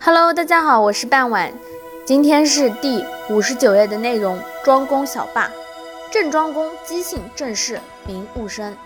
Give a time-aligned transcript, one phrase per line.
[0.00, 1.52] Hello，大家好，我是半晚，
[2.04, 4.38] 今天是第五十九页的内容。
[4.64, 5.50] 庄公小霸，
[6.10, 8.76] 郑庄公姬姓郑氏，名戊生，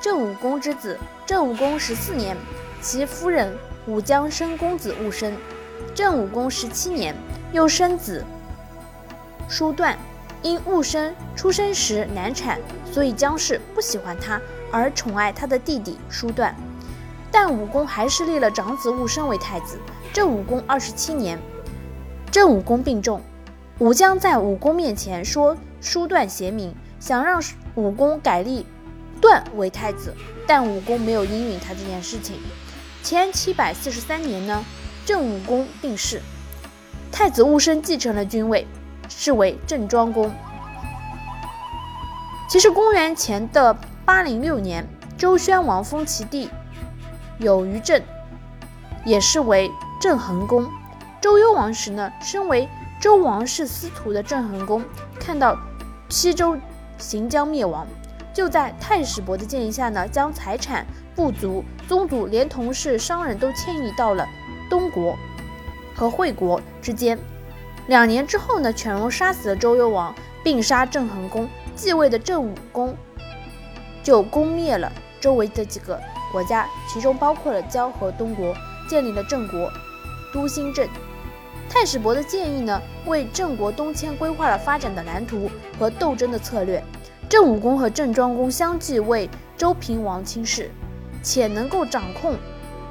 [0.00, 0.96] 郑武公之子。
[1.26, 2.36] 郑武公十四年，
[2.80, 3.52] 其夫人
[3.86, 5.36] 武姜生公子戊生。
[5.92, 7.16] 郑武公十七年，
[7.52, 8.24] 又生子
[9.48, 9.98] 叔段。
[10.42, 12.60] 因戊生出生时难产，
[12.92, 14.40] 所以姜氏不喜欢他，
[14.70, 16.54] 而宠爱他的弟弟叔段。
[17.30, 19.78] 但武公还是立了长子戊生为太子。
[20.14, 21.36] 郑武公二十七年，
[22.30, 23.20] 郑武公病重，
[23.80, 27.42] 武姜在武公面前说叔段贤明，想让
[27.74, 28.64] 武公改立
[29.20, 30.14] 段为太子，
[30.46, 32.36] 但武公没有应允他这件事情。
[33.02, 34.64] 前七百四十三年呢，
[35.04, 36.22] 郑武公病逝，
[37.10, 38.68] 太子戊生继承了君位，
[39.08, 40.30] 是为郑庄公。
[42.48, 44.86] 其实公元前的八零六年，
[45.18, 46.48] 周宣王封其弟。
[47.38, 48.00] 有余郑，
[49.04, 49.68] 也是为
[50.04, 50.70] 郑恒公。
[51.18, 52.68] 周幽王时呢，身为
[53.00, 54.84] 周王室司徒的郑恒公，
[55.18, 55.58] 看到
[56.10, 56.58] 西周
[56.98, 57.86] 行将灭亡，
[58.34, 64.28] 就在太史伯的建议下呢，将财产、部族、宗族连同是商人都迁移到了
[64.68, 65.16] 东国
[65.96, 67.18] 和惠国之间。
[67.86, 72.94] 两年之后呢，犬戎杀死了周幽王，并杀郑恒公，继位的郑武公
[74.02, 75.98] 就攻灭了周围的几个。
[76.30, 78.54] 国家其中包括了交和东国，
[78.86, 79.70] 建立了郑国，
[80.34, 80.88] 都兴郑。
[81.70, 86.82] 太史伯的建议呢，为郑国东迁规划了发展的蓝图和斗争的策略。
[87.28, 90.70] 郑武公和郑庄公相继为周平王亲事，
[91.22, 92.36] 且能够掌控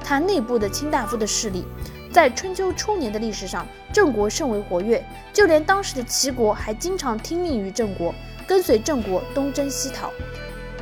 [0.01, 1.65] 他内部的卿大夫的势力。
[2.11, 8.13] 在春秋初年的历史上，郑国甚为活跃，就连当时的齐国还经常听命于郑国，
[8.47, 10.11] 跟随郑国东征西讨。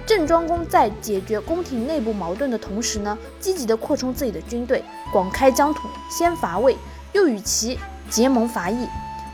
[0.06, 6.78] 郑庄公在解决宫廷内部矛盾的同时呢，积极地扩充自己的军队，广开疆土，先伐魏，
[7.12, 7.78] 又与其
[8.10, 8.88] 结盟伐义，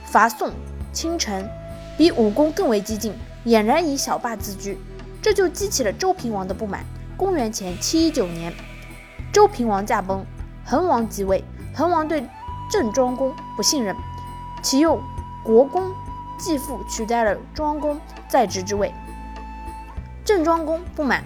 [0.05, 0.51] 伐宋、
[0.91, 1.47] 倾城，
[1.95, 3.13] 比武功更为激进，
[3.45, 4.77] 俨然以小霸自居，
[5.21, 6.83] 这就激起了周平王的不满。
[7.15, 8.51] 公元前七一九年，
[9.31, 10.25] 周平王驾崩，
[10.65, 11.43] 恒王即位。
[11.75, 12.27] 恒王对
[12.71, 13.95] 郑庄公不信任，
[14.63, 14.99] 启用
[15.43, 15.93] 国公
[16.39, 18.91] 继父取代了庄公在职之位。
[20.25, 21.23] 郑庄公不满，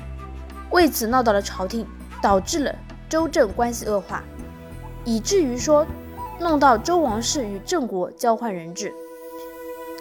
[0.71, 1.87] 为此闹到了朝廷，
[2.21, 2.75] 导致了
[3.09, 4.21] 周郑关系恶化，
[5.03, 5.85] 以至于说
[6.39, 8.93] 弄到周王室与郑国交换人质，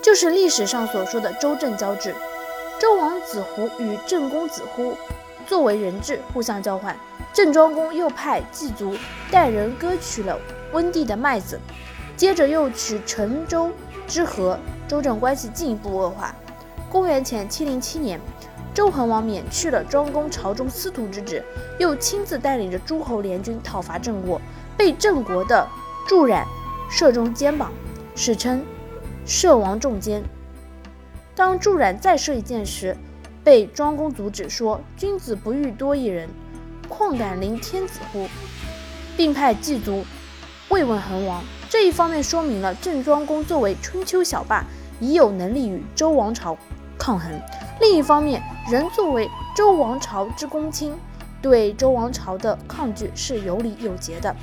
[0.02, 2.14] 就是历史上所说的周郑交质。
[2.80, 4.94] 周王子胡与郑公子忽
[5.46, 6.96] 作为人质互相交换，
[7.32, 8.94] 郑庄公又派祭族
[9.30, 10.38] 带人割取了
[10.72, 11.58] 温地的麦子，
[12.16, 13.70] 接着又取陈州
[14.06, 14.58] 之和，
[14.88, 16.34] 周郑关系进一步恶化。
[16.90, 18.20] 公元前七零七年。
[18.72, 21.42] 周桓王免去了庄公朝中司徒之职，
[21.80, 24.40] 又亲自带领着诸侯联军讨伐郑国，
[24.80, 25.68] 被郑国的
[26.08, 26.46] 祝冉
[26.88, 27.70] 射中肩膀，
[28.16, 28.64] 史称
[29.28, 30.22] “射王中箭”。
[31.36, 32.96] 当祝冉再射一箭时，
[33.44, 36.30] 被庄公阻止，说：“君子不欲多一人，
[36.88, 38.26] 况敢临天子乎？”
[39.18, 40.02] 并派祭卒
[40.70, 41.44] 慰问恒王。
[41.68, 44.64] 这一方面说明了郑庄公作为春秋小霸，
[44.98, 46.56] 已有能力与周王朝
[46.98, 47.30] 抗衡。
[47.82, 50.94] 另一方面，仍作为周王朝之公卿，
[51.42, 54.34] 对周王朝的抗拒是有理有节的。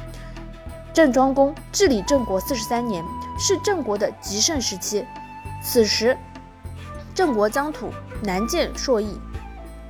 [0.97, 3.05] 郑庄公治理郑国四十三年，
[3.37, 5.05] 是郑国的极盛时期。
[5.61, 6.17] 此时，
[7.13, 7.91] 郑国疆土
[8.23, 9.15] 南建朔邑，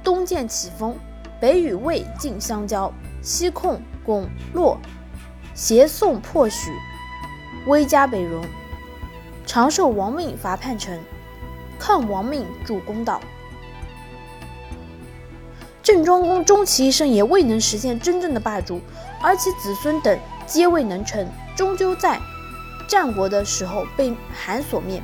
[0.03, 0.97] 东建启封，
[1.39, 2.91] 北与魏晋相交，
[3.21, 4.77] 西控巩洛，
[5.55, 6.73] 挟宋破许，
[7.67, 8.43] 威加北戎，
[9.45, 10.99] 长受王命伐叛臣，
[11.79, 13.21] 抗王命主公道。
[15.81, 18.81] 郑庄公终其一生也未能实现真正的霸主，
[19.21, 22.19] 而其子孙等皆未能成，终究在
[22.87, 24.99] 战国的时候被韩所灭，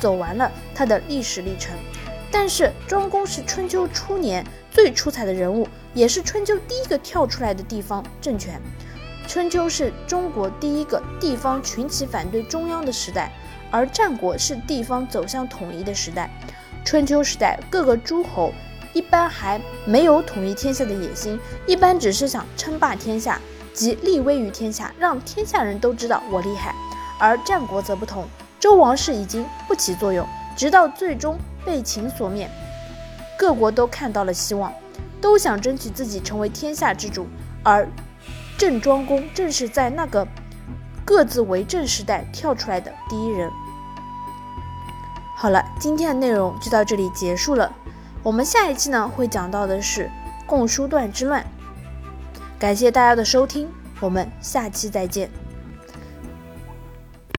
[0.00, 1.76] 走完了他的历史历程。
[2.30, 8.60] 但是庄公是春秋初年最出彩的人物，也是春秋第一个跳出来的地方政权。
[9.26, 13.32] 春秋是中国第一个地方群起反对中央的时代，
[13.70, 16.30] 而战国是地方走向统一的时代。
[16.84, 18.52] 春秋时代各个诸侯。
[18.92, 21.36] 一般还没有统一天下的野心，
[21.66, 23.40] 一般只是想称霸天下，
[23.74, 26.74] 即立威于天下，让天下人都知道我厉害。
[27.18, 28.26] 而战国则不同，
[28.60, 30.26] 周王室已经不起作用，
[30.56, 32.48] 直到最终被秦所灭，
[33.36, 34.72] 各国都看到了希望，
[35.20, 37.26] 都想争取自己成为天下之主。
[37.62, 37.88] 而
[38.56, 40.26] 郑庄公正是在那个
[41.04, 43.50] 各自为政时代跳出来的第一人。
[45.36, 47.72] 好了，今天的内容就到这里结束了。
[48.22, 50.10] 我们下一期呢会讲到的是
[50.46, 51.44] 共叔段之乱，
[52.64, 53.68] 感谢大家的收听，
[54.00, 55.28] 我们下期再见。